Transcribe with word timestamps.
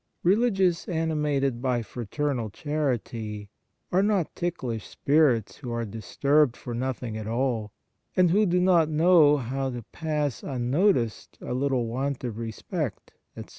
Religious 0.23 0.89
animated 0.89 1.61
by 1.61 1.83
fraternal 1.83 2.49
charity 2.49 3.51
are 3.91 4.01
not 4.01 4.35
ticklish 4.35 4.87
spirits 4.87 5.57
who 5.57 5.71
are 5.71 5.85
disturbed 5.85 6.57
for 6.57 6.73
nothing 6.73 7.15
at 7.15 7.27
all, 7.27 7.71
and 8.17 8.31
who 8.31 8.47
do 8.47 8.59
not 8.59 8.89
know 8.89 9.37
how 9.37 9.69
to 9.69 9.83
pass 9.91 10.41
unnoticed 10.41 11.37
a 11.39 11.53
little 11.53 11.85
want 11.85 12.23
of 12.23 12.39
respect, 12.39 13.11
etc. 13.37 13.49